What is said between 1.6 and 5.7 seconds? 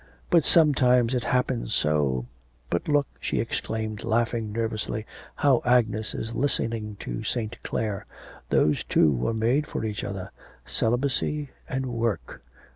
so. But look,' she exclaimed, laughing nervously, 'how